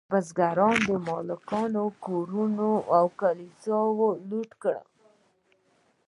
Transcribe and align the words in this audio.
بزګرانو 0.11 0.85
د 0.87 0.89
مالکانو 1.07 1.85
کورونه 2.05 2.67
او 2.97 3.05
کلیساګانې 3.19 4.21
لوټ 4.29 4.51
کړې. 4.61 4.81